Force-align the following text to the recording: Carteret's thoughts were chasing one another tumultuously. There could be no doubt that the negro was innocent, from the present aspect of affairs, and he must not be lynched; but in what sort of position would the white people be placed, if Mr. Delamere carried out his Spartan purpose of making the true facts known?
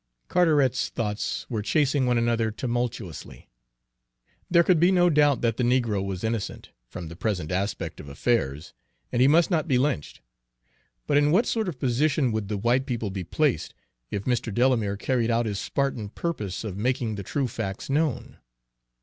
Carteret's 0.29 0.89
thoughts 0.89 1.47
were 1.47 1.61
chasing 1.61 2.07
one 2.07 2.17
another 2.17 2.49
tumultuously. 2.49 3.47
There 4.49 4.63
could 4.63 4.79
be 4.79 4.91
no 4.91 5.11
doubt 5.11 5.41
that 5.41 5.57
the 5.57 5.63
negro 5.63 6.03
was 6.03 6.23
innocent, 6.23 6.71
from 6.87 7.07
the 7.07 7.15
present 7.15 7.51
aspect 7.51 7.99
of 7.99 8.09
affairs, 8.09 8.73
and 9.11 9.21
he 9.21 9.27
must 9.27 9.51
not 9.51 9.67
be 9.67 9.77
lynched; 9.77 10.21
but 11.05 11.17
in 11.17 11.29
what 11.29 11.45
sort 11.45 11.67
of 11.69 11.77
position 11.77 12.31
would 12.31 12.47
the 12.47 12.57
white 12.57 12.87
people 12.87 13.11
be 13.11 13.23
placed, 13.23 13.75
if 14.09 14.23
Mr. 14.23 14.51
Delamere 14.51 14.97
carried 14.97 15.29
out 15.29 15.45
his 15.45 15.59
Spartan 15.59 16.09
purpose 16.09 16.63
of 16.63 16.75
making 16.75 17.13
the 17.13 17.21
true 17.21 17.47
facts 17.47 17.87
known? 17.87 18.39